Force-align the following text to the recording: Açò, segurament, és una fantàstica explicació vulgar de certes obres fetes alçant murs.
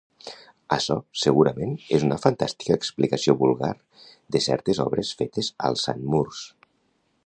Açò, 0.77 0.95
segurament, 1.23 1.75
és 1.99 2.07
una 2.07 2.17
fantàstica 2.23 2.79
explicació 2.81 3.37
vulgar 3.45 3.71
de 4.37 4.45
certes 4.49 4.85
obres 4.89 5.15
fetes 5.21 5.55
alçant 5.71 6.07
murs. 6.15 6.47